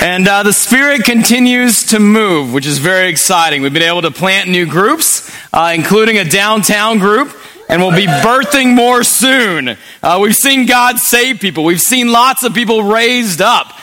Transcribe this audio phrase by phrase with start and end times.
[0.00, 3.60] And uh, the Spirit continues to move, which is very exciting.
[3.60, 7.36] We've been able to plant new groups, uh, including a downtown group,
[7.68, 9.76] and we'll be birthing more soon.
[10.02, 13.74] Uh, we've seen God save people, we've seen lots of people raised up,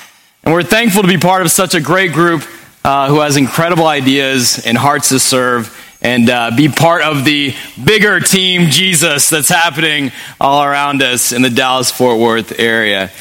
[0.43, 2.41] and we're thankful to be part of such a great group
[2.84, 5.71] uh, who has incredible ideas and hearts to serve.
[6.02, 7.54] And uh, be part of the
[7.84, 10.11] bigger team Jesus that's happening
[10.41, 13.11] all around us in the Dallas Fort Worth area.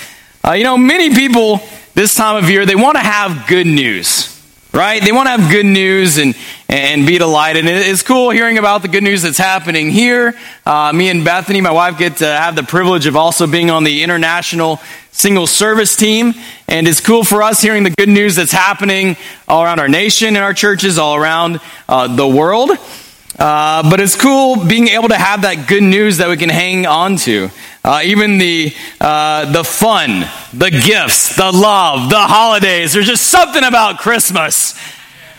[0.43, 1.61] Uh, you know, many people
[1.97, 4.39] this time of year, they want to have good news,
[4.75, 5.03] right?
[5.03, 6.37] They want to have good news and,
[6.69, 7.67] and be delighted.
[7.67, 10.39] And it's cool hearing about the good news that's happening here.
[10.67, 13.83] Uh, me and Bethany, my wife, get to have the privilege of also being on
[13.83, 14.79] the international
[15.11, 16.35] single service team.
[16.69, 19.17] And it's cool for us hearing the good news that's happening
[19.49, 22.73] all around our nation and our churches, all around uh, the world.
[23.39, 26.85] Uh, but it's cool being able to have that good news that we can hang
[26.85, 27.49] on to.
[27.87, 32.93] Uh, even the, uh, the fun, the gifts, the love, the holidays.
[32.93, 34.75] There's just something about Christmas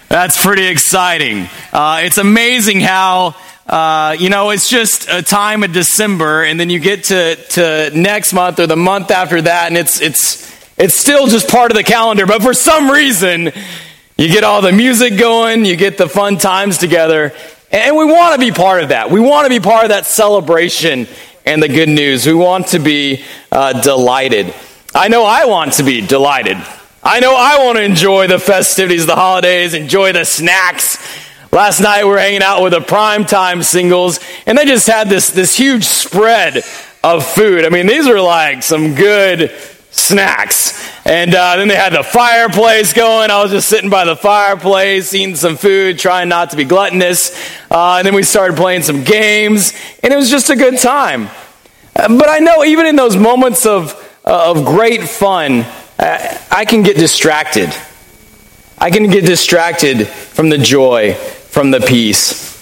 [0.07, 1.49] that's pretty exciting.
[1.73, 3.35] Uh, it's amazing how,
[3.67, 7.91] uh, you know, it's just a time of December, and then you get to, to
[7.93, 11.75] next month or the month after that, and it's, it's, it's still just part of
[11.75, 12.25] the calendar.
[12.25, 13.51] But for some reason,
[14.17, 17.33] you get all the music going, you get the fun times together,
[17.73, 19.11] and we want to be part of that.
[19.11, 21.07] We want to be part of that celebration
[21.47, 22.27] and the good news.
[22.27, 24.53] We want to be uh, delighted.
[24.93, 26.57] I know I want to be delighted.
[27.01, 30.97] I know I want to enjoy the festivities, the holidays, enjoy the snacks.
[31.53, 35.29] Last night we were hanging out with the primetime singles, and they just had this,
[35.29, 36.65] this huge spread
[37.01, 37.63] of food.
[37.63, 39.49] I mean, these are like some good
[39.97, 40.87] snacks.
[41.05, 43.31] And uh, then they had the fireplace going.
[43.31, 47.31] I was just sitting by the fireplace, eating some food, trying not to be gluttonous.
[47.69, 51.29] Uh, and then we started playing some games, and it was just a good time.
[51.95, 53.93] Uh, but I know even in those moments of,
[54.25, 55.65] uh, of great fun,
[55.99, 57.73] uh, I can get distracted.
[58.77, 62.56] I can get distracted from the joy, from the peace.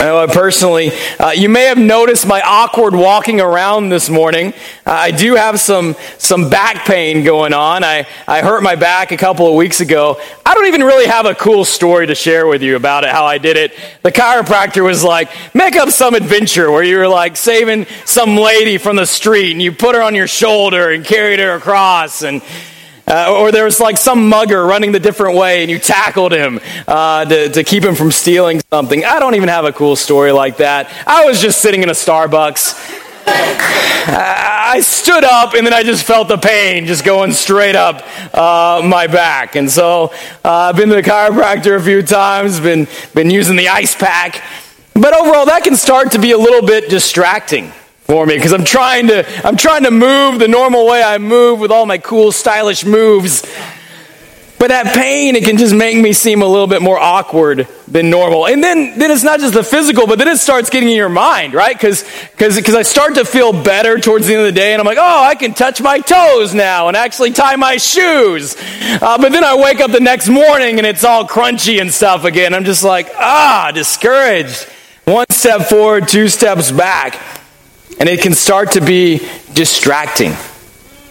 [0.00, 4.54] I know personally, uh, you may have noticed my awkward walking around this morning.
[4.86, 7.84] Uh, I do have some, some back pain going on.
[7.84, 10.18] I, I hurt my back a couple of weeks ago.
[10.46, 13.26] I don't even really have a cool story to share with you about it, how
[13.26, 13.74] I did it.
[14.02, 18.78] The chiropractor was like, make up some adventure where you were like saving some lady
[18.78, 22.40] from the street and you put her on your shoulder and carried her across and
[23.10, 26.60] uh, or there was like some mugger running the different way and you tackled him
[26.86, 29.04] uh, to, to keep him from stealing something.
[29.04, 30.90] I don't even have a cool story like that.
[31.06, 32.98] I was just sitting in a Starbucks.
[34.06, 38.80] I stood up and then I just felt the pain just going straight up uh,
[38.84, 39.56] my back.
[39.56, 40.12] And so
[40.44, 44.42] uh, I've been to the chiropractor a few times, been, been using the ice pack.
[44.94, 47.72] But overall, that can start to be a little bit distracting
[48.10, 51.60] for me because I'm trying to I'm trying to move the normal way I move
[51.60, 53.46] with all my cool stylish moves.
[54.58, 58.10] But that pain, it can just make me seem a little bit more awkward than
[58.10, 58.46] normal.
[58.46, 61.08] And then, then it's not just the physical, but then it starts getting in your
[61.08, 61.74] mind, right?
[61.74, 62.04] Because
[62.36, 64.98] because I start to feel better towards the end of the day, and I'm like,
[64.98, 68.54] oh, I can touch my toes now and actually tie my shoes.
[69.00, 72.24] Uh, but then I wake up the next morning and it's all crunchy and stuff
[72.24, 72.52] again.
[72.52, 74.64] I'm just like, ah, discouraged.
[75.04, 77.39] One step forward, two steps back.
[78.00, 79.20] And it can start to be
[79.52, 80.32] distracting.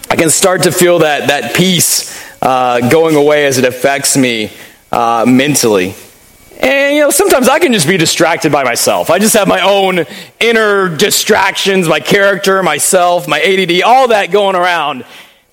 [0.09, 4.51] I can start to feel that, that peace uh, going away as it affects me
[4.91, 5.93] uh, mentally.
[6.59, 9.09] And, you know, sometimes I can just be distracted by myself.
[9.09, 10.05] I just have my own
[10.39, 15.05] inner distractions, my character, myself, my ADD, all that going around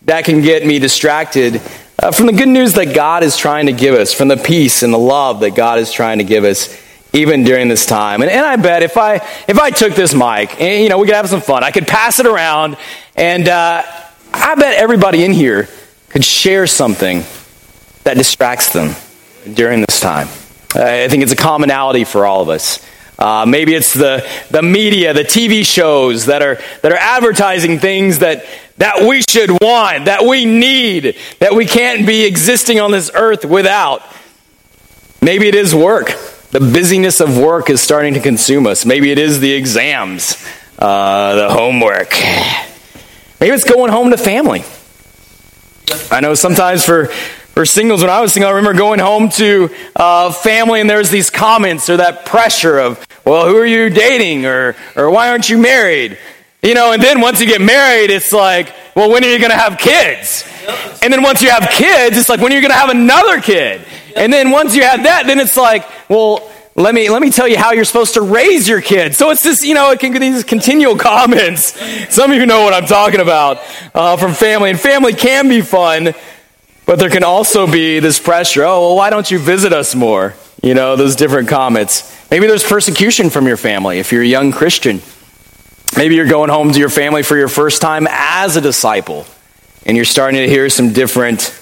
[0.06, 1.60] that can get me distracted
[2.02, 4.82] uh, from the good news that God is trying to give us, from the peace
[4.82, 6.74] and the love that God is trying to give us
[7.16, 8.22] even during this time.
[8.22, 9.16] And, and I bet if I
[9.48, 11.64] if I took this mic, and, you know, we could have some fun.
[11.64, 12.76] I could pass it around,
[13.16, 13.82] and uh,
[14.32, 15.68] I bet everybody in here
[16.10, 17.24] could share something
[18.04, 18.94] that distracts them
[19.54, 20.28] during this time.
[20.74, 22.84] I think it's a commonality for all of us.
[23.18, 28.18] Uh, maybe it's the, the media, the TV shows that are, that are advertising things
[28.18, 28.44] that,
[28.76, 33.46] that we should want, that we need, that we can't be existing on this earth
[33.46, 34.02] without.
[35.22, 36.14] Maybe it is work.
[36.50, 38.86] The busyness of work is starting to consume us.
[38.86, 40.36] Maybe it is the exams,
[40.78, 42.12] uh, the homework.
[43.40, 44.62] Maybe it's going home to family.
[46.10, 49.70] I know sometimes for, for singles, when I was single, I remember going home to
[49.96, 54.46] uh, family and there's these comments or that pressure of, well, who are you dating?
[54.46, 56.16] Or, or why aren't you married?
[56.62, 59.50] You know, and then once you get married, it's like, well, when are you going
[59.50, 60.44] to have kids?
[61.02, 63.40] And then once you have kids, it's like, when are you going to have another
[63.40, 63.82] kid?
[64.16, 67.48] And then once you have that, then it's like, well, let me let me tell
[67.48, 69.16] you how you're supposed to raise your kids.
[69.16, 71.72] So it's this, you know, it can these continual comments.
[72.14, 73.58] Some of you know what I'm talking about
[73.94, 76.14] uh, from family, and family can be fun,
[76.84, 80.34] But there can also be this pressure oh, well, why don't you visit us more?
[80.62, 82.14] You know, those different comments.
[82.30, 85.00] Maybe there's persecution from your family if you're a young Christian.
[85.96, 89.26] Maybe you're going home to your family for your first time as a disciple,
[89.84, 91.58] and you're starting to hear some different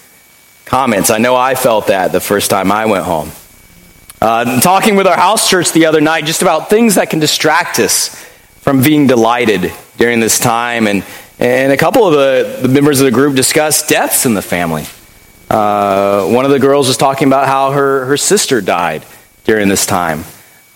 [0.64, 1.10] comments.
[1.10, 3.30] I know I felt that the first time I went home.
[4.20, 7.78] Uh, talking with our house church the other night just about things that can distract
[7.78, 8.14] us
[8.56, 10.86] from being delighted during this time.
[10.86, 11.04] And,
[11.38, 14.86] and a couple of the, the members of the group discussed deaths in the family.
[15.50, 19.04] Uh, one of the girls was talking about how her, her sister died
[19.44, 20.24] during this time.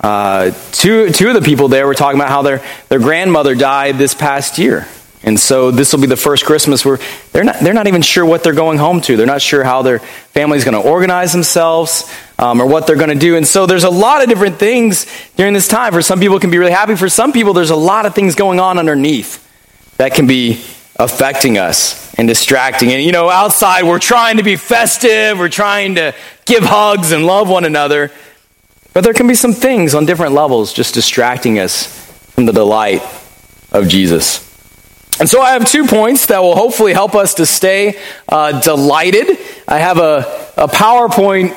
[0.00, 3.96] Uh, two, two of the people there were talking about how their, their grandmother died
[3.96, 4.86] this past year.
[5.28, 6.98] And so this will be the first Christmas where
[7.32, 9.14] they're not, they're not even sure what they're going home to.
[9.14, 13.10] They're not sure how their family's going to organize themselves um, or what they're going
[13.10, 13.36] to do.
[13.36, 15.92] And so there's a lot of different things during this time.
[15.92, 16.96] For some people, it can be really happy.
[16.96, 19.46] For some people, there's a lot of things going on underneath
[19.98, 20.64] that can be
[20.96, 22.90] affecting us and distracting.
[22.90, 26.14] And, you know, outside, we're trying to be festive, we're trying to
[26.46, 28.10] give hugs and love one another.
[28.94, 31.86] But there can be some things on different levels just distracting us
[32.30, 33.02] from the delight
[33.72, 34.47] of Jesus.
[35.20, 37.98] And so I have two points that will hopefully help us to stay
[38.28, 39.36] uh, delighted.
[39.66, 40.18] I have a,
[40.56, 41.56] a PowerPoint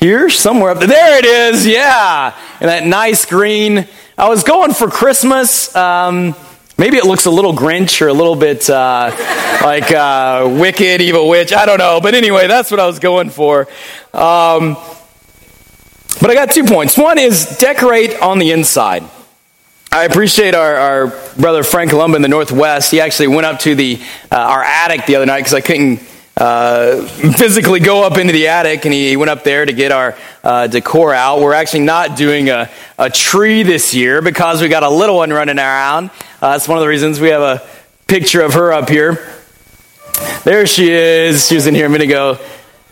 [0.00, 0.88] here somewhere up there.
[0.88, 2.36] There it is, yeah.
[2.60, 3.86] And that nice green.
[4.16, 5.74] I was going for Christmas.
[5.76, 6.34] Um,
[6.76, 9.12] maybe it looks a little Grinch or a little bit uh,
[9.62, 11.52] like uh, Wicked, Evil Witch.
[11.52, 12.00] I don't know.
[12.02, 13.68] But anyway, that's what I was going for.
[14.12, 14.76] Um,
[16.20, 16.98] but I got two points.
[16.98, 19.04] One is decorate on the inside.
[19.90, 21.06] I appreciate our, our,
[21.38, 22.90] brother Frank Columba in the Northwest.
[22.90, 23.98] He actually went up to the
[24.30, 26.00] uh, our attic the other night because I couldn't
[26.36, 27.06] uh,
[27.38, 30.14] physically go up into the attic, and he went up there to get our
[30.44, 31.40] uh, decor out.
[31.40, 32.68] We're actually not doing a,
[32.98, 36.10] a tree this year because we got a little one running around.
[36.42, 37.66] Uh, that's one of the reasons we have a
[38.06, 39.32] picture of her up here.
[40.44, 41.48] There she is.
[41.48, 42.38] She was in here a minute ago.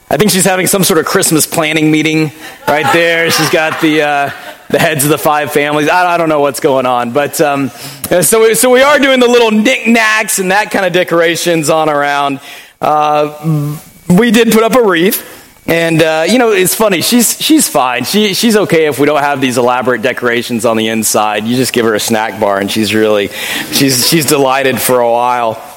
[0.09, 2.31] I think she's having some sort of Christmas planning meeting
[2.67, 3.31] right there.
[3.31, 4.31] She's got the uh,
[4.71, 5.89] the heads of the five families.
[5.89, 9.21] I, I don't know what's going on, but um, so we, so we are doing
[9.21, 12.41] the little knickknacks and that kind of decorations on around.
[12.81, 13.79] Uh,
[14.09, 15.35] we did put up a wreath.
[15.69, 17.01] And uh, you know, it's funny.
[17.01, 18.05] She's she's fine.
[18.05, 21.45] She she's okay if we don't have these elaborate decorations on the inside.
[21.45, 23.29] You just give her a snack bar, and she's really
[23.73, 25.76] she's she's delighted for a while.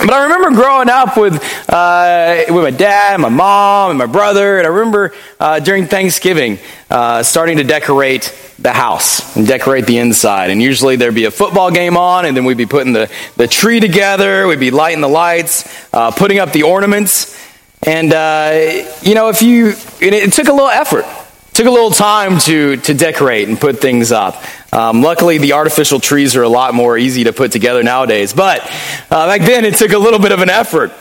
[0.00, 1.34] But I remember growing up with,
[1.68, 5.88] uh, with my dad and my mom and my brother, and I remember uh, during
[5.88, 6.58] Thanksgiving
[6.88, 10.48] uh, starting to decorate the house and decorate the inside.
[10.48, 13.46] And usually there'd be a football game on, and then we'd be putting the, the
[13.46, 17.38] tree together, we'd be lighting the lights, uh, putting up the ornaments.
[17.86, 19.68] And, uh, you know, if you,
[20.00, 21.04] it, it took a little effort
[21.52, 24.42] took a little time to, to decorate and put things up.
[24.72, 28.60] Um, luckily, the artificial trees are a lot more easy to put together nowadays, but
[29.10, 30.92] uh, back then it took a little bit of an effort.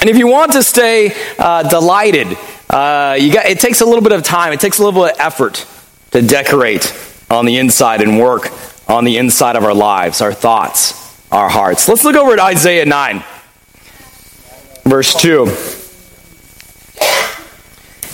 [0.00, 2.36] And if you want to stay uh, delighted,
[2.70, 5.14] uh, you got, it takes a little bit of time, it takes a little bit
[5.14, 5.66] of effort
[6.12, 6.94] to decorate
[7.30, 8.50] on the inside and work
[8.88, 10.92] on the inside of our lives, our thoughts,
[11.32, 11.88] our hearts.
[11.88, 13.24] Let's look over at Isaiah 9,
[14.84, 15.75] verse 2.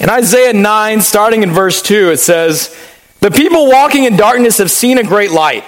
[0.03, 2.77] In Isaiah 9, starting in verse 2, it says,
[3.21, 5.63] The people walking in darkness have seen a great light.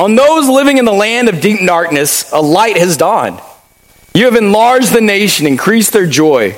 [0.00, 3.40] On those living in the land of deep darkness, a light has dawned.
[4.14, 6.56] You have enlarged the nation, increased their joy.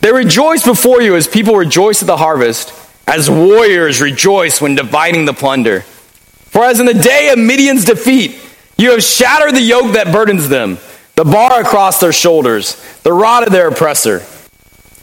[0.00, 2.72] They rejoice before you as people rejoice at the harvest,
[3.06, 5.82] as warriors rejoice when dividing the plunder.
[5.82, 8.40] For as in the day of Midian's defeat,
[8.78, 10.78] you have shattered the yoke that burdens them,
[11.16, 14.24] the bar across their shoulders, the rod of their oppressor.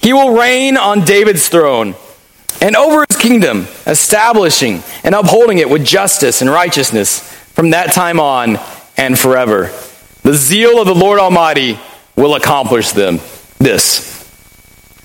[0.00, 1.94] he will reign on David's throne
[2.60, 7.20] and over his kingdom, establishing and upholding it with justice and righteousness
[7.54, 8.58] from that time on
[8.96, 9.70] and forever.
[10.22, 11.78] The zeal of the Lord Almighty
[12.16, 13.18] will accomplish them
[13.58, 14.18] this.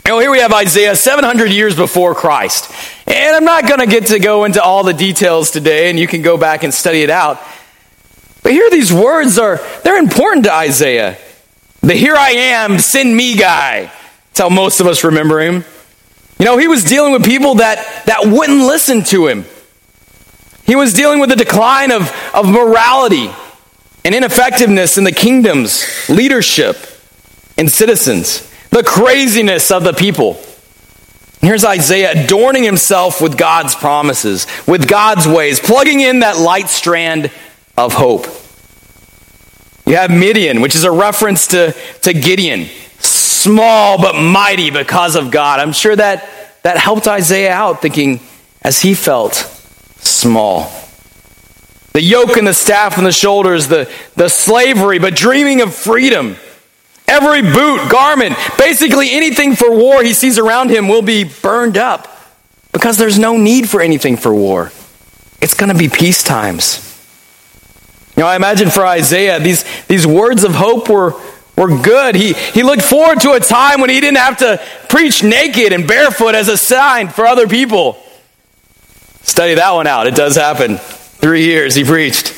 [0.06, 2.72] Now, here we have Isaiah 700 years before Christ.
[3.08, 6.08] And I'm not going to get to go into all the details today, and you
[6.08, 7.42] can go back and study it out.
[8.44, 11.18] But here these words are, they're important to Isaiah.
[11.82, 13.92] The here I am, send me guy.
[14.36, 15.64] That's how most of us remember him.
[16.40, 19.46] You know, he was dealing with people that, that wouldn't listen to him.
[20.66, 23.30] He was dealing with the decline of, of morality
[24.04, 26.76] and ineffectiveness in the kingdom's leadership
[27.58, 28.52] and citizens.
[28.72, 30.38] the craziness of the people.
[31.40, 37.32] Here's Isaiah adorning himself with God's promises, with God's ways, plugging in that light strand
[37.78, 38.26] of hope.
[39.86, 42.68] You have Midian, which is a reference to, to Gideon,
[43.46, 45.60] small but mighty because of God.
[45.60, 46.28] I'm sure that,
[46.64, 48.20] that helped Isaiah out, thinking
[48.64, 49.36] as he felt
[49.98, 50.72] small.
[51.94, 56.38] The yoke and the staff and the shoulders, the, the slavery, but dreaming of freedom.
[57.08, 62.08] Every boot, garment, basically anything for war he sees around him will be burned up
[62.74, 64.72] because there's no need for anything for war.
[65.40, 66.82] It's going to be peace times.
[68.18, 71.14] You know, I imagine for Isaiah, these, these words of hope were,
[71.58, 72.16] were good.
[72.16, 75.88] He, he looked forward to a time when he didn't have to preach naked and
[75.88, 77.98] barefoot as a sign for other people.
[79.22, 80.08] Study that one out.
[80.08, 80.78] It does happen.
[80.78, 82.34] Three years he preached.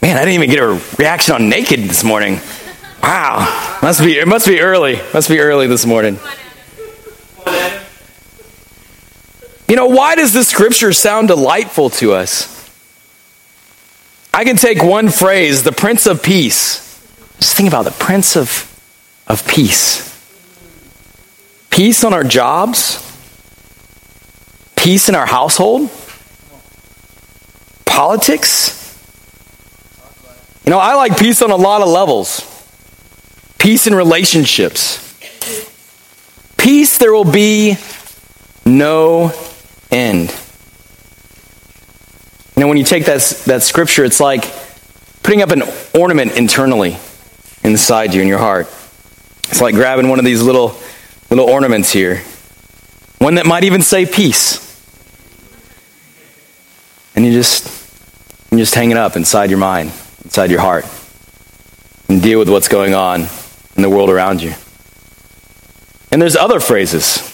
[0.00, 2.40] Man, I didn't even get a reaction on naked this morning.
[3.02, 3.78] Wow.
[3.82, 5.00] Must be it must be early.
[5.12, 6.18] Must be early this morning.
[9.68, 12.52] You know, why does this scripture sound delightful to us?
[14.32, 16.85] I can take one phrase, the Prince of Peace.
[17.38, 18.72] Just think about the Prince of,
[19.26, 20.04] of Peace.
[21.70, 23.02] Peace on our jobs,
[24.76, 25.90] peace in our household,
[27.84, 28.72] politics.
[30.64, 32.52] You know, I like peace on a lot of levels
[33.58, 35.02] peace in relationships.
[36.56, 37.76] Peace, there will be
[38.64, 39.32] no
[39.90, 40.30] end.
[42.54, 44.44] You know, when you take that, that scripture, it's like
[45.24, 45.62] putting up an
[45.94, 46.96] ornament internally
[47.66, 48.66] inside you in your heart.
[49.48, 50.76] It's like grabbing one of these little
[51.28, 52.22] little ornaments here.
[53.18, 54.62] One that might even say peace.
[57.14, 57.72] And you just
[58.50, 59.90] you just hang it up inside your mind,
[60.24, 60.86] inside your heart.
[62.08, 63.26] And deal with what's going on
[63.76, 64.54] in the world around you.
[66.12, 67.32] And there's other phrases.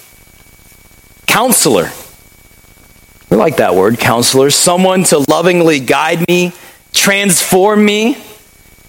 [1.26, 1.90] Counselor.
[3.30, 4.50] We like that word, counselor.
[4.50, 6.52] Someone to lovingly guide me,
[6.92, 8.16] transform me.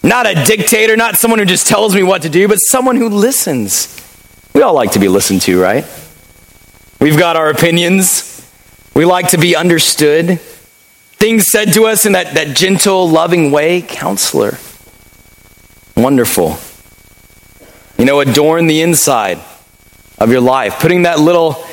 [0.04, 3.08] Not a dictator, not someone who just tells me what to do, but someone who
[3.08, 4.00] listens.
[4.54, 5.86] We all like to be listened to, right?
[7.00, 8.46] We've got our opinions.
[8.94, 10.40] We like to be understood.
[10.40, 13.82] Things said to us in that, that gentle, loving way.
[13.82, 14.58] Counselor.
[15.96, 16.58] Wonderful.
[17.98, 19.40] You know, adorn the inside
[20.18, 21.64] of your life, putting that little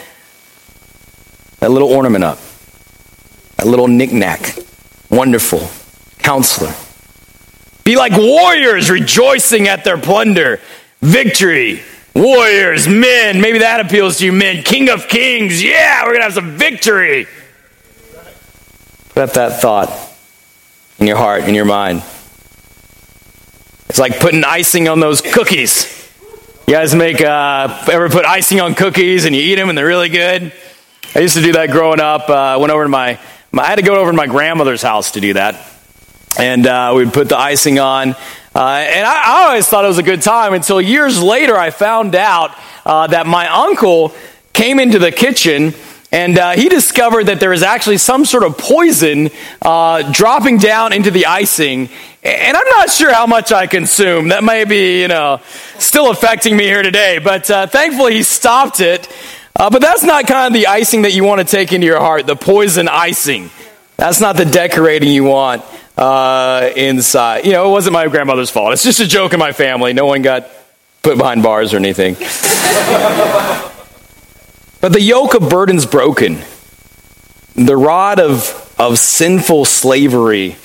[1.59, 2.39] that little ornament up,
[3.57, 4.57] that little knickknack.
[5.11, 5.69] Wonderful.
[6.19, 6.75] Counselor.
[7.85, 10.61] Be like warriors rejoicing at their plunder.
[11.01, 11.83] Victory.
[12.15, 13.41] Warriors, men.
[13.41, 14.63] Maybe that appeals to you, men.
[14.63, 15.63] King of kings.
[15.63, 17.27] Yeah, we're going to have some victory.
[19.15, 19.91] Put that thought
[20.99, 22.03] in your heart, in your mind.
[23.89, 25.97] It's like putting icing on those cookies.
[26.67, 29.87] You guys make uh, ever put icing on cookies and you eat them and they're
[29.87, 30.53] really good?
[31.13, 32.31] I used to do that growing up.
[32.31, 33.19] Uh, went over to my,
[33.51, 35.57] my, I had to go over to my grandmother's house to do that,
[36.39, 38.11] and uh, we'd put the icing on.
[38.55, 41.71] Uh, and I, I, always thought it was a good time until years later I
[41.71, 42.51] found out
[42.85, 44.13] uh, that my uncle
[44.53, 45.73] came into the kitchen
[46.11, 49.31] and uh, he discovered that there was actually some sort of poison
[49.63, 51.89] uh, dropping down into the icing.
[52.25, 54.29] And I'm not sure how much I consume.
[54.29, 55.41] That may be, you know,
[55.79, 57.19] still affecting me here today.
[57.19, 59.09] But uh, thankfully, he stopped it.
[59.55, 62.27] But that's not kind of the icing that you want to take into your heart,
[62.27, 63.51] the poison icing.
[63.97, 65.63] That's not the decorating you want
[66.01, 67.45] uh, inside.
[67.45, 68.73] You know, it wasn't my grandmother's fault.
[68.73, 69.93] It's just a joke in my family.
[69.93, 70.49] No one got
[71.03, 72.17] put behind bars or anything.
[74.81, 76.39] But the yoke of burden's broken.
[77.55, 80.57] The rod of, of sinful slavery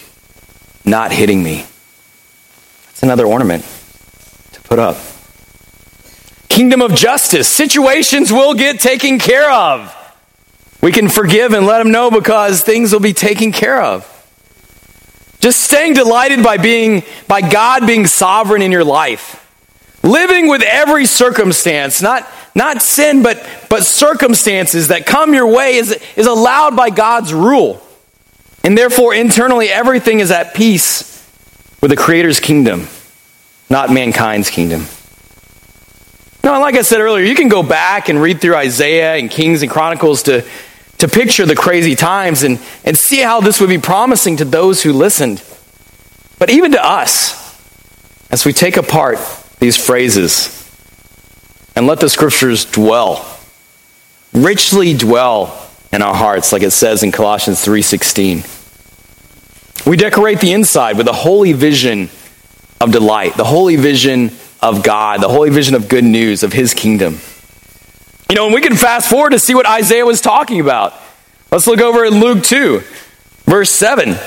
[0.85, 1.65] not hitting me.
[2.91, 3.65] It's another ornament
[4.53, 4.97] to put up.
[6.47, 7.49] Kingdom of justice.
[7.49, 9.93] Situations will get taken care of.
[10.81, 14.09] We can forgive and let them know because things will be taken care of.
[15.45, 19.47] Just staying delighted by being by God being sovereign in your life.
[20.01, 26.01] Living with every circumstance, not not sin, but, but circumstances that come your way is,
[26.15, 27.79] is allowed by God's rule.
[28.63, 31.23] And therefore, internally, everything is at peace
[31.79, 32.87] with the Creator's kingdom,
[33.69, 34.87] not mankind's kingdom.
[36.43, 39.61] Now, like I said earlier, you can go back and read through Isaiah and Kings
[39.61, 40.43] and Chronicles to,
[40.97, 44.83] to picture the crazy times and, and see how this would be promising to those
[44.83, 45.43] who listened.
[46.39, 47.41] But even to us,
[48.31, 49.17] as we take apart
[49.59, 50.51] these phrases,
[51.75, 53.25] and let the scriptures dwell
[54.33, 58.43] richly dwell in our hearts like it says in Colossians 3:16
[59.85, 62.09] we decorate the inside with a holy vision
[62.81, 64.31] of delight the holy vision
[64.65, 67.19] of God, the holy vision of good news of his kingdom.
[68.29, 70.93] You know, and we can fast forward to see what Isaiah was talking about.
[71.51, 72.81] Let's look over at Luke 2,
[73.45, 74.17] verse 7.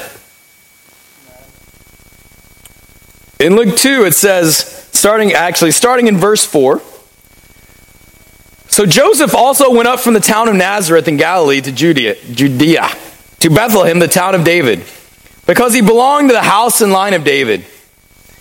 [3.40, 4.56] In Luke 2, it says,
[4.92, 6.80] starting actually, starting in verse 4.
[8.68, 12.88] So Joseph also went up from the town of Nazareth in Galilee to Judea, Judea,
[13.40, 14.84] to Bethlehem, the town of David,
[15.46, 17.64] because he belonged to the house and line of David.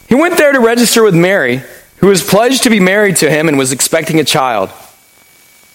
[0.08, 1.62] He went there to register with Mary,
[1.98, 4.72] who was pledged to be married to him and was expecting a child.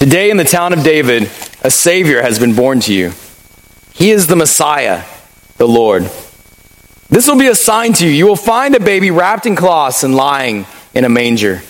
[0.00, 1.30] Today in the town of David,
[1.60, 3.12] a Savior has been born to you.
[3.92, 5.04] He is the Messiah,
[5.58, 6.04] the Lord.
[7.10, 8.10] This will be a sign to you.
[8.10, 10.64] You will find a baby wrapped in cloths and lying
[10.94, 11.60] in a manger.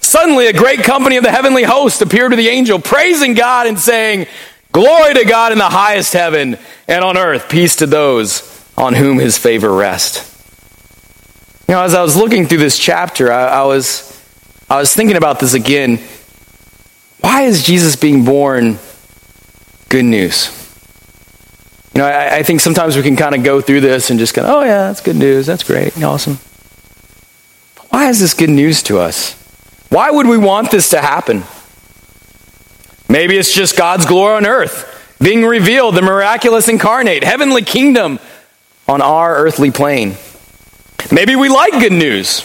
[0.00, 3.78] Suddenly, a great company of the heavenly host appeared to the angel, praising God and
[3.78, 4.26] saying,
[4.72, 8.42] Glory to God in the highest heaven, and on earth, peace to those
[8.76, 10.28] on whom his favor rests.
[11.68, 14.20] You know, as I was looking through this chapter, I, I, was,
[14.68, 16.00] I was thinking about this again.
[17.22, 18.78] Why is Jesus being born
[19.88, 20.58] good news?
[21.94, 24.34] You know, I, I think sometimes we can kind of go through this and just
[24.34, 25.46] go, oh, yeah, that's good news.
[25.46, 26.00] That's great.
[26.02, 26.38] Awesome.
[27.74, 29.34] But why is this good news to us?
[29.88, 31.44] Why would we want this to happen?
[33.08, 34.88] Maybe it's just God's glory on earth
[35.22, 38.18] being revealed, the miraculous incarnate, heavenly kingdom
[38.88, 40.16] on our earthly plane.
[41.12, 42.44] Maybe we like good news.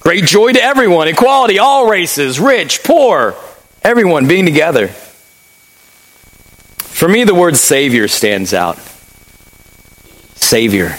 [0.00, 3.36] Great joy to everyone, equality, all races, rich, poor,
[3.82, 4.88] everyone being together.
[6.88, 8.78] For me, the word Savior stands out.
[10.34, 10.96] Savior.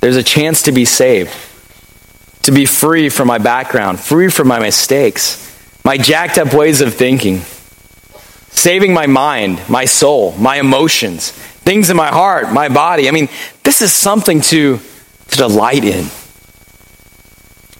[0.00, 1.32] There's a chance to be saved
[2.42, 5.38] to be free from my background, free from my mistakes,
[5.84, 7.40] my jacked up ways of thinking,
[8.50, 13.08] saving my mind, my soul, my emotions, things in my heart, my body.
[13.08, 13.28] I mean,
[13.62, 14.80] this is something to,
[15.28, 16.06] to delight in.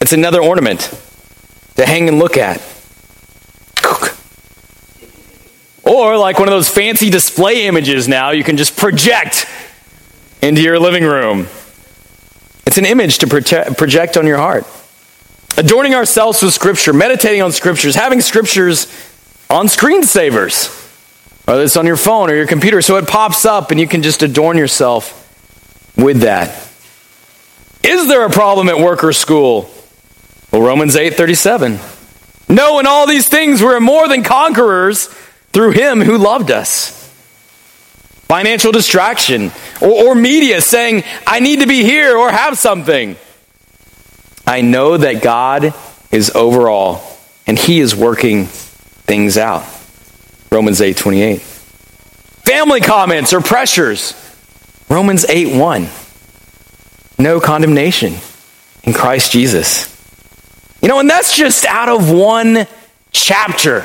[0.01, 0.81] It's another ornament
[1.77, 2.61] to hang and look at.
[5.85, 9.47] Or, like one of those fancy display images now, you can just project
[10.40, 11.49] into your living room
[12.66, 14.66] it's an image to project on your heart.
[15.59, 18.87] Adorning ourselves with Scripture, meditating on Scriptures, having Scriptures
[19.51, 20.71] on screensavers,
[21.47, 24.03] whether it's on your phone or your computer, so it pops up and you can
[24.03, 25.18] just adorn yourself
[25.99, 26.49] with that.
[27.85, 29.68] Is there a problem at work or school?
[30.51, 31.79] Well, Romans 8 37.
[32.49, 35.14] No, in all these things we're more than conquerors
[35.53, 37.03] through him who loved us
[38.33, 43.15] financial distraction, or, or media saying, I need to be here or have something.
[44.47, 45.75] I know that God
[46.11, 47.03] is overall
[47.47, 49.67] and He is working things out.
[50.51, 51.43] Romans 8 28.
[51.43, 54.15] Family comments or pressures.
[54.88, 55.88] Romans 8 1.
[57.19, 58.15] No condemnation
[58.83, 59.91] in Christ Jesus.
[60.81, 62.67] You know, and that's just out of one
[63.11, 63.85] chapter.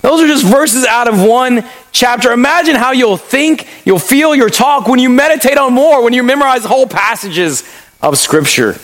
[0.00, 2.30] Those are just verses out of one chapter.
[2.30, 6.22] Imagine how you'll think, you'll feel, your talk when you meditate on more, when you
[6.22, 7.68] memorize whole passages
[8.00, 8.78] of Scripture.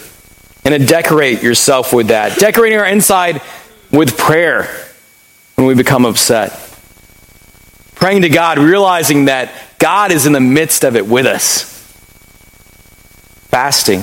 [0.64, 2.38] And to decorate yourself with that.
[2.38, 3.42] Decorating our inside
[3.92, 4.64] with prayer
[5.54, 6.58] when we become upset.
[7.94, 11.62] Praying to God, realizing that God is in the midst of it with us.
[13.50, 14.02] Fasting.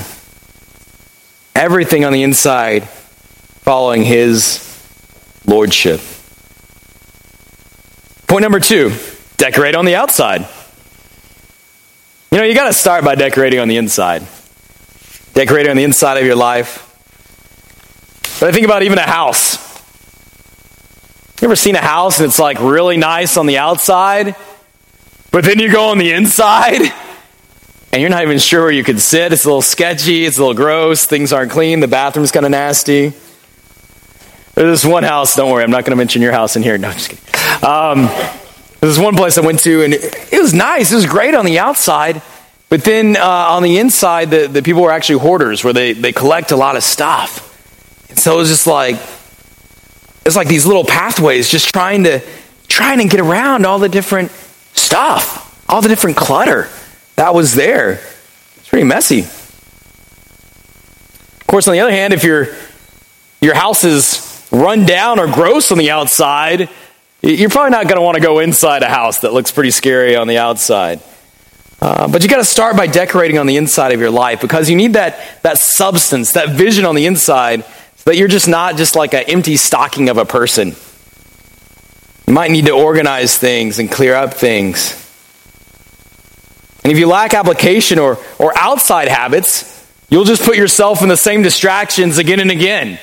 [1.56, 4.68] Everything on the inside following His
[5.46, 6.00] Lordship.
[8.32, 8.94] Point number two
[9.36, 10.48] decorate on the outside.
[12.32, 14.26] You know, you got to start by decorating on the inside.
[15.34, 16.88] Decorating on the inside of your life.
[18.40, 19.58] But I think about even a house.
[21.42, 24.38] You ever seen a house and it's like really nice on the outside,
[25.32, 26.84] but then you go on the inside
[27.92, 29.34] and you're not even sure where you could sit.
[29.34, 32.52] It's a little sketchy, it's a little gross, things aren't clean, the bathroom's kind of
[32.52, 33.12] nasty.
[34.56, 36.78] There's this one house, don't worry, I'm not going to mention your house in here.
[36.78, 37.70] No, I'm just kidding.
[37.70, 38.10] Um,
[38.80, 40.92] there's one place I went to, and it was nice.
[40.92, 42.22] It was great on the outside.
[42.68, 46.12] But then uh, on the inside, the, the people were actually hoarders, where they, they
[46.14, 47.50] collect a lot of stuff.
[48.10, 48.96] And so it was just like,
[50.26, 52.22] it's like these little pathways just trying to
[52.68, 54.32] trying to get around all the different
[54.74, 56.70] stuff, all the different clutter
[57.18, 58.00] that was there.
[58.56, 59.20] It's pretty messy.
[61.42, 62.48] Of course, on the other hand, if you're
[63.42, 66.70] your house is run down or gross on the outside,
[67.22, 70.16] you're probably not going to want to go inside a house that looks pretty scary
[70.16, 71.02] on the outside.
[71.82, 74.70] Uh, but you got to start by decorating on the inside of your life because
[74.70, 78.78] you need that, that substance, that vision on the inside, so that you're just not
[78.78, 80.76] just like an empty stocking of a person.
[82.28, 84.94] You might need to organize things and clear up things.
[86.84, 91.18] And if you lack application or, or outside habits, you'll just put yourself in the
[91.18, 93.00] same distractions again and again.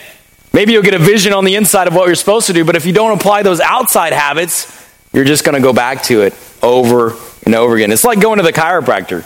[0.58, 2.74] Maybe you'll get a vision on the inside of what you're supposed to do, but
[2.74, 4.66] if you don't apply those outside habits,
[5.12, 7.14] you're just going to go back to it over
[7.46, 7.92] and over again.
[7.92, 9.22] It's like going to the chiropractor.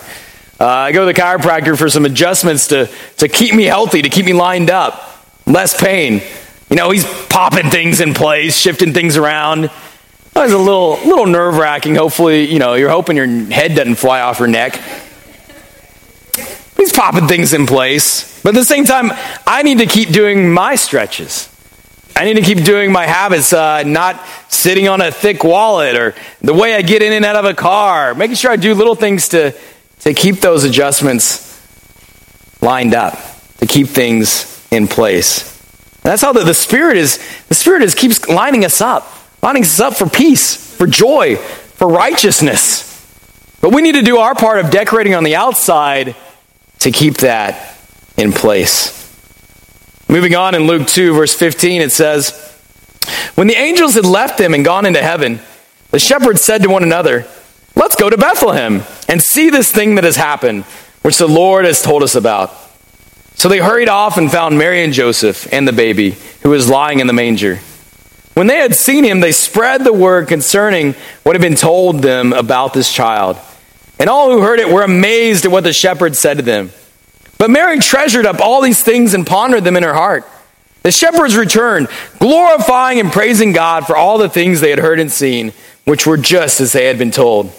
[0.61, 4.11] Uh, I go to the chiropractor for some adjustments to, to keep me healthy, to
[4.11, 6.21] keep me lined up, less pain.
[6.69, 9.65] You know, he's popping things in place, shifting things around.
[9.65, 11.95] It's a little, little nerve wracking.
[11.95, 14.79] Hopefully, you know, you're hoping your head doesn't fly off your neck.
[16.83, 18.43] He's popping things in place.
[18.43, 19.13] But at the same time,
[19.47, 21.49] I need to keep doing my stretches.
[22.17, 26.13] I need to keep doing my habits, uh, not sitting on a thick wallet or
[26.41, 28.97] the way I get in and out of a car, making sure I do little
[28.97, 29.55] things to,
[30.01, 31.57] to keep those adjustments
[32.61, 33.17] lined up,
[33.59, 35.53] to keep things in place.
[36.03, 39.07] And that's how the, the Spirit is, the Spirit is keeps lining us up,
[39.41, 42.89] lining us up for peace, for joy, for righteousness.
[43.61, 46.17] But we need to do our part of decorating on the outside
[46.83, 47.77] to keep that
[48.17, 48.99] in place.
[50.09, 52.33] Moving on in Luke 2, verse 15, it says,
[53.35, 55.41] When the angels had left them and gone into heaven,
[55.91, 57.27] the shepherds said to one another,
[57.75, 60.65] Let's go to Bethlehem and see this thing that has happened,
[61.03, 62.53] which the Lord has told us about.
[63.35, 67.01] So they hurried off and found Mary and Joseph and the baby, who was lying
[67.01, 67.61] in the manger.
[68.35, 72.33] When they had seen him, they spread the word concerning what had been told them
[72.33, 73.39] about this child.
[73.99, 76.71] And all who heard it were amazed at what the shepherds said to them.
[77.39, 80.25] But Mary treasured up all these things and pondered them in her heart.
[80.83, 85.11] The shepherds returned, glorifying and praising God for all the things they had heard and
[85.11, 85.53] seen,
[85.85, 87.53] which were just as they had been told.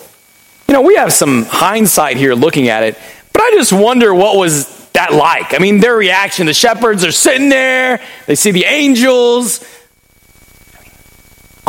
[0.68, 2.98] You know, we have some hindsight here looking at it,
[3.32, 5.54] but I just wonder what was that like?
[5.54, 6.46] I mean, their reaction.
[6.46, 9.66] The shepherds are sitting there, they see the angels.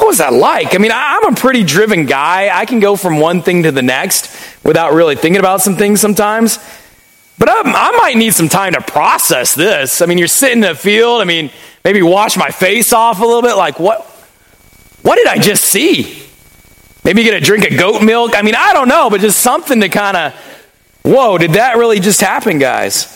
[0.04, 0.74] What was that like?
[0.74, 2.50] I mean, I'm a pretty driven guy.
[2.54, 4.30] I can go from one thing to the next
[4.62, 6.58] without really thinking about some things sometimes.
[7.38, 10.02] But I, I, might need some time to process this.
[10.02, 11.22] I mean, you're sitting in a field.
[11.22, 11.50] I mean,
[11.86, 13.54] maybe wash my face off a little bit.
[13.54, 14.02] Like, what?
[15.00, 16.22] What did I just see?
[17.02, 18.36] Maybe get a drink of goat milk.
[18.36, 20.34] I mean, I don't know, but just something to kind of,
[21.02, 23.06] whoa, did that really just happen, guys?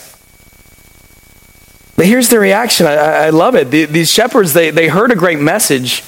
[1.97, 2.87] But here's the reaction.
[2.87, 3.71] I, I love it.
[3.71, 6.03] The, these shepherds, they, they heard a great message,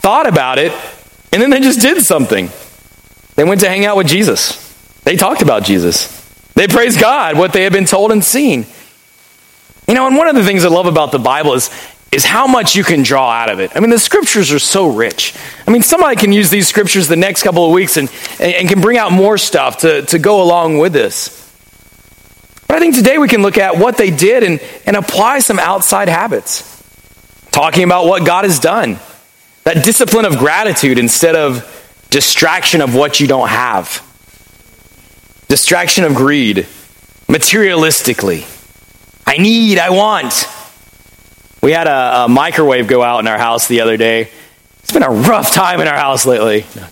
[0.00, 0.72] thought about it,
[1.32, 2.50] and then they just did something.
[3.36, 4.64] They went to hang out with Jesus.
[5.04, 6.14] They talked about Jesus.
[6.54, 8.66] They praised God, what they had been told and seen.
[9.86, 11.70] You know, and one of the things I love about the Bible is,
[12.10, 13.70] is how much you can draw out of it.
[13.74, 15.34] I mean, the scriptures are so rich.
[15.66, 18.80] I mean, somebody can use these scriptures the next couple of weeks and, and can
[18.80, 21.34] bring out more stuff to, to go along with this.
[22.66, 25.58] But I think today we can look at what they did and, and apply some
[25.58, 26.74] outside habits.
[27.50, 28.98] Talking about what God has done.
[29.68, 31.62] That discipline of gratitude instead of
[32.08, 34.02] distraction of what you don't have
[35.48, 36.66] distraction of greed,
[37.26, 38.46] materialistically.
[39.26, 40.46] I need, I want.
[41.62, 44.30] We had a, a, microwave go out in our house the other day.
[44.78, 46.64] It's been a rough time in our house lately.
[46.74, 46.86] No,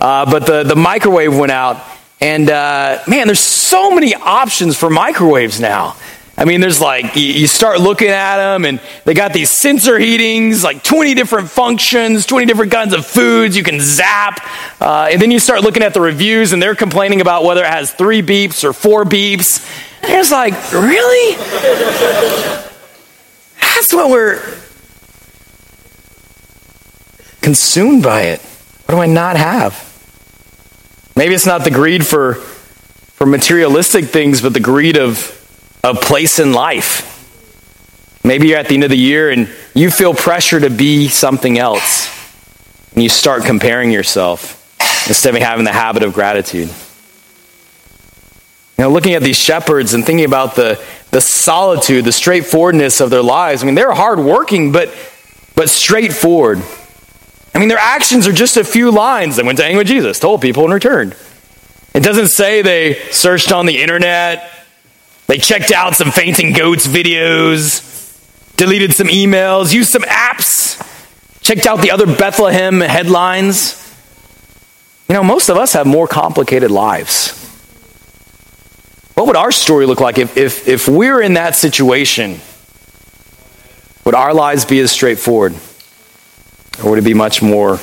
[0.00, 1.84] uh, but the, the microwave went out,
[2.20, 5.96] and uh, man, there's so many options for microwaves now.
[6.40, 10.64] I mean, there's like, you start looking at them and they got these sensor heatings,
[10.64, 14.42] like 20 different functions, 20 different kinds of foods you can zap.
[14.80, 17.68] Uh, and then you start looking at the reviews and they're complaining about whether it
[17.68, 19.62] has three beeps or four beeps.
[20.02, 21.36] And it's like, really?
[23.58, 24.40] That's what we're
[27.42, 28.40] consumed by it.
[28.86, 29.74] What do I not have?
[31.14, 35.36] Maybe it's not the greed for, for materialistic things, but the greed of
[35.82, 37.06] a place in life.
[38.22, 41.58] Maybe you're at the end of the year and you feel pressure to be something
[41.58, 42.08] else.
[42.92, 44.56] And you start comparing yourself
[45.08, 46.68] instead of having the habit of gratitude.
[48.76, 53.10] You know, looking at these shepherds and thinking about the, the solitude, the straightforwardness of
[53.10, 53.62] their lives.
[53.62, 54.94] I mean, they're hardworking, but,
[55.54, 56.62] but straightforward.
[57.54, 59.36] I mean, their actions are just a few lines.
[59.36, 61.14] They went to hang with Jesus, told people, and returned.
[61.92, 64.50] It doesn't say they searched on the internet,
[65.30, 67.86] they checked out some fainting goats videos,
[68.56, 70.76] deleted some emails, used some apps,
[71.40, 73.76] checked out the other Bethlehem headlines.
[75.08, 77.30] You know, most of us have more complicated lives.
[79.14, 82.40] What would our story look like if, if, if we're in that situation?
[84.04, 85.54] Would our lives be as straightforward?
[86.82, 87.78] Or would it be much more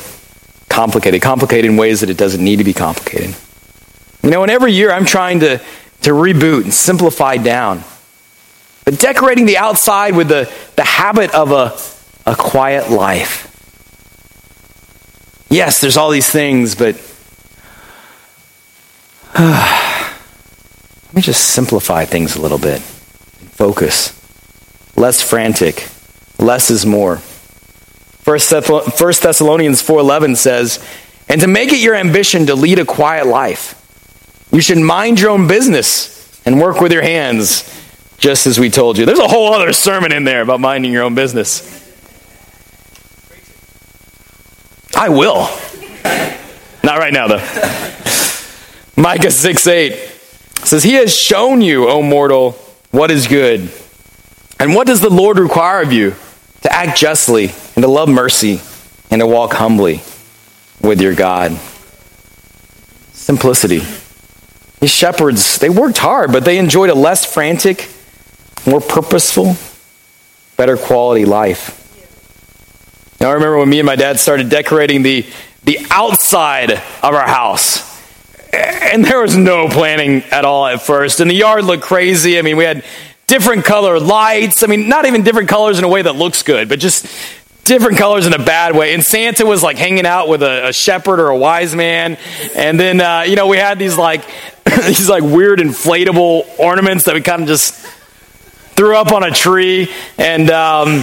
[0.67, 1.21] complicated?
[1.21, 3.37] Complicated in ways that it doesn't need to be complicated.
[4.21, 5.61] You know, and every year I'm trying to,
[6.01, 7.83] to reboot and simplify down.
[8.85, 11.77] But decorating the outside with the, the habit of a,
[12.29, 13.43] a quiet life.
[15.49, 16.95] Yes, there's all these things, but
[19.37, 22.81] let me just simplify things a little bit.
[22.81, 24.13] Focus.
[24.95, 25.89] Less frantic.
[26.39, 27.17] Less is more.
[28.27, 30.79] First Thessalonians 4:11 says,
[31.29, 33.75] "And to make it your ambition to lead a quiet life,
[34.57, 37.63] you should mind your own business and work with your hands,
[38.17, 41.03] just as we told you." There's a whole other sermon in there about minding your
[41.03, 41.61] own business.
[44.95, 45.47] I will.
[46.83, 47.37] Not right now though.
[48.97, 49.93] Micah 6 8
[50.63, 52.53] says, He has shown you, O mortal,
[52.89, 53.71] what is good.
[54.59, 56.15] And what does the Lord require of you?
[56.63, 58.59] To act justly, and to love mercy,
[59.11, 60.01] and to walk humbly
[60.81, 61.51] with your God.
[63.13, 63.81] Simplicity.
[64.79, 67.89] These shepherds, they worked hard, but they enjoyed a less frantic,
[68.65, 69.55] more purposeful,
[70.55, 71.83] better quality life.
[73.19, 75.25] Now, I remember when me and my dad started decorating the,
[75.63, 77.87] the outside of our house
[78.53, 81.19] and there was no planning at all at first.
[81.19, 82.39] And the yard looked crazy.
[82.39, 82.83] I mean, we had
[83.27, 84.63] different color lights.
[84.63, 87.05] I mean, not even different colors in a way that looks good, but just
[87.67, 88.93] different colors in a bad way.
[88.93, 92.17] And Santa was like hanging out with a, a shepherd or a wise man.
[92.55, 94.25] And then, uh, you know, we had these like,
[94.85, 97.73] these like weird inflatable ornaments that we kind of just
[98.75, 99.91] threw up on a tree.
[100.17, 101.01] And, um,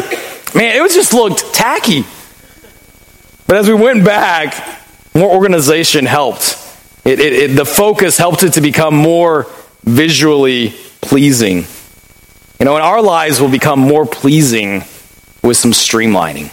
[0.54, 2.04] man, it was just looked tacky.
[3.46, 4.80] But as we went back,
[5.14, 6.60] more organization helped.
[7.04, 9.46] It, it, it, the focus helped it to become more
[9.82, 11.66] visually pleasing.
[12.58, 14.84] You know, and our lives will become more pleasing
[15.44, 16.50] with some streamlining,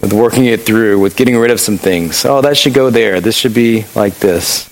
[0.00, 2.24] with working it through, with getting rid of some things.
[2.24, 3.20] Oh, that should go there.
[3.20, 4.70] This should be like this.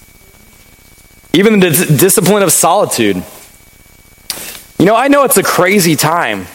[1.34, 3.22] Even the d- discipline of solitude.
[4.78, 6.46] You know, I know it's a crazy time,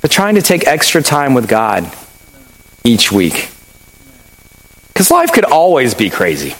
[0.00, 1.92] but trying to take extra time with God
[2.82, 3.50] each week.
[4.88, 6.54] Because life could always be crazy.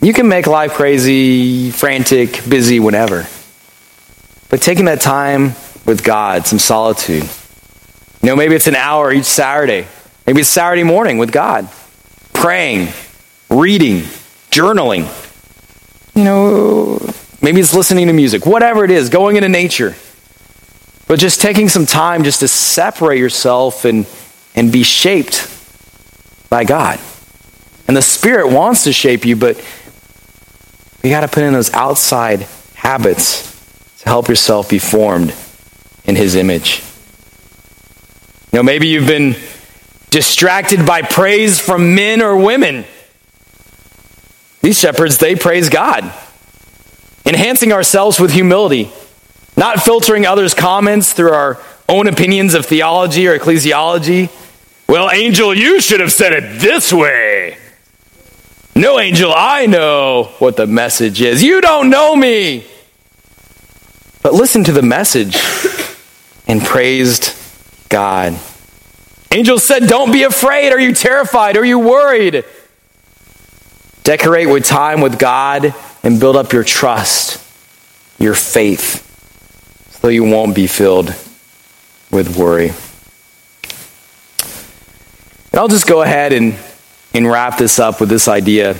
[0.00, 3.26] You can make life crazy, frantic, busy, whenever.
[4.48, 7.22] But taking that time with God, some solitude.
[8.22, 9.86] You know, maybe it's an hour each Saturday.
[10.26, 11.68] Maybe it's Saturday morning with God.
[12.32, 12.88] Praying,
[13.48, 14.00] reading,
[14.50, 15.06] journaling.
[16.16, 18.44] You know, maybe it's listening to music.
[18.44, 19.94] Whatever it is, going into nature.
[21.06, 24.06] But just taking some time just to separate yourself and,
[24.56, 25.48] and be shaped
[26.50, 26.98] by God.
[27.86, 29.56] And the Spirit wants to shape you, but
[31.04, 32.40] you got to put in those outside
[32.74, 33.52] habits
[34.00, 35.32] to help yourself be formed
[36.06, 36.82] in His image.
[38.52, 39.36] You know, maybe you've been
[40.10, 42.84] distracted by praise from men or women.
[44.62, 46.10] These shepherds, they praise God,
[47.24, 48.90] enhancing ourselves with humility,
[49.56, 54.30] not filtering others' comments through our own opinions of theology or ecclesiology.
[54.88, 57.58] Well, angel, you should have said it this way.
[58.74, 61.42] No, angel, I know what the message is.
[61.42, 62.64] You don't know me.
[64.22, 65.36] But listen to the message
[66.46, 67.34] and praised
[67.88, 68.38] God.
[69.32, 70.72] Angels said, Don't be afraid.
[70.72, 71.56] Are you terrified?
[71.56, 72.44] Are you worried?
[74.04, 77.42] Decorate with time with God and build up your trust,
[78.20, 79.02] your faith,
[80.00, 81.08] so you won't be filled
[82.10, 82.68] with worry.
[85.50, 86.56] And I'll just go ahead and
[87.14, 88.76] and wrap this up with this idea.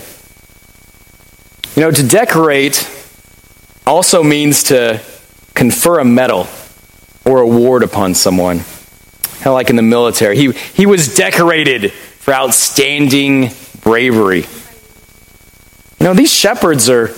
[1.74, 2.88] You know, to decorate
[3.86, 5.00] also means to
[5.54, 6.46] confer a medal
[7.26, 8.58] or award upon someone.
[8.58, 10.36] Kind of like in the military.
[10.36, 13.50] He, he was decorated for outstanding
[13.82, 14.46] bravery.
[16.00, 17.10] You know, these shepherds are,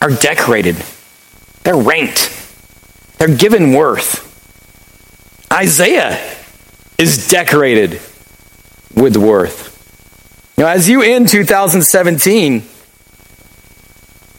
[0.00, 0.76] are decorated,
[1.64, 2.30] they're ranked,
[3.18, 4.24] they're given worth.
[5.52, 6.18] Isaiah
[6.98, 8.00] is decorated
[8.94, 9.72] with worth.
[10.58, 12.62] Now, as you end 2017,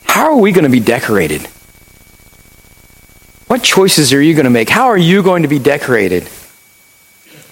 [0.03, 1.47] how are we going to be decorated?
[3.47, 4.69] What choices are you going to make?
[4.69, 6.23] How are you going to be decorated?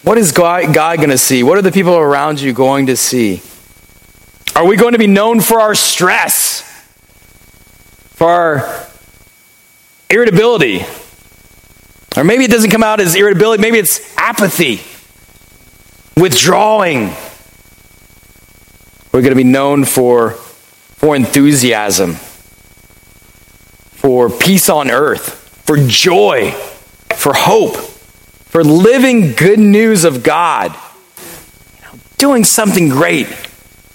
[0.03, 1.41] What is God, God going to see?
[1.41, 3.41] What are the people around you going to see?
[4.55, 6.61] Are we going to be known for our stress?
[8.13, 8.87] For our
[10.09, 10.85] irritability?
[12.15, 14.81] Or maybe it doesn't come out as irritability, maybe it's apathy,
[16.21, 17.13] withdrawing,
[19.11, 22.15] we're going to be known for, for enthusiasm,
[23.95, 26.51] for peace on earth, for joy,
[27.15, 30.75] for hope, for living good news of God,
[32.17, 33.27] doing something great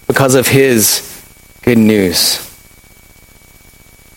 [0.08, 1.06] because of His
[1.62, 2.46] good news.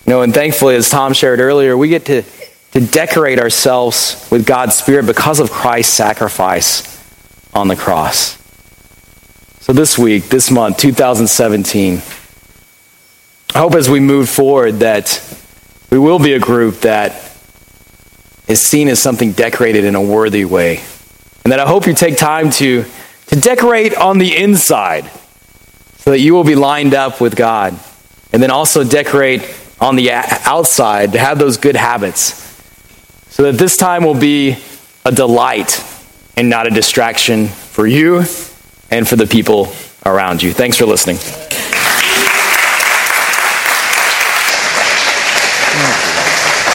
[0.06, 2.24] You know, and thankfully, as Tom shared earlier, we get to,
[2.72, 6.90] to decorate ourselves with God's Spirit because of Christ's sacrifice
[7.54, 8.38] on the cross.
[9.62, 12.02] So, this week, this month, 2017,
[13.56, 15.24] I hope as we move forward that
[15.92, 17.33] we will be a group that
[18.48, 20.82] is seen as something decorated in a worthy way.
[21.44, 22.86] And that I hope you take time to,
[23.28, 25.10] to decorate on the inside
[25.98, 27.78] so that you will be lined up with God.
[28.32, 29.42] And then also decorate
[29.80, 32.42] on the outside to have those good habits
[33.30, 34.58] so that this time will be
[35.06, 35.84] a delight
[36.38, 38.24] and not a distraction for you
[38.90, 39.74] and for the people
[40.06, 40.54] around you.
[40.54, 41.18] Thanks for listening.